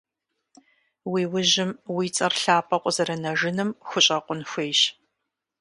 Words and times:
Уи 1.11 1.23
ужьым 1.35 1.71
уи 1.95 2.07
цӀэр 2.15 2.33
лъапӀэу 2.41 2.81
къызэрынэжыным 2.83 3.69
хущӀэкъун 3.87 4.41
хуейщ. 4.49 4.81